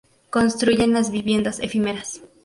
[0.31, 2.23] Construyen las viviendas efímeras.